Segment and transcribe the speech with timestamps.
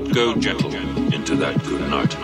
[0.00, 0.74] not go gentle
[1.12, 2.16] into that good night.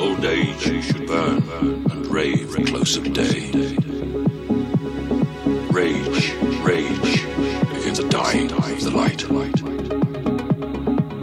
[0.00, 1.42] Old age should burn
[1.90, 3.50] and rave close of day.
[5.70, 7.24] Rage, rage
[7.78, 9.18] against the dying of the light.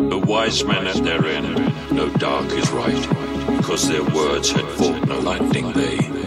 [0.09, 5.07] The wise men at their end know dark is right, because their words had fought
[5.07, 6.22] no lightning they.